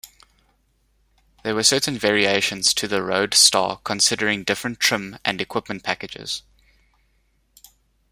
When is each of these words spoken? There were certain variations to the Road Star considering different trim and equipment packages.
There 1.43 1.53
were 1.53 1.61
certain 1.61 1.95
variations 1.95 2.73
to 2.73 2.87
the 2.87 3.03
Road 3.03 3.35
Star 3.35 3.77
considering 3.83 4.43
different 4.43 4.79
trim 4.79 5.19
and 5.23 5.39
equipment 5.39 5.83
packages. 5.83 6.41